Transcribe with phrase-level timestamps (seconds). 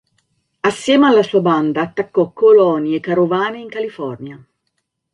[0.61, 4.43] Assieme alla sua banda attaccò coloni e carovane in California.